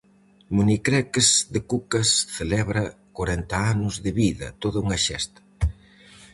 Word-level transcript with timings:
Monicreques 0.59 1.29
de 1.53 1.59
Kukas 1.71 2.09
celebra 2.37 2.83
corenta 3.17 3.57
anos 3.73 3.95
de 4.05 4.11
vida, 4.21 4.47
toda 4.63 4.81
unha 4.85 4.97
xesta. 5.05 5.41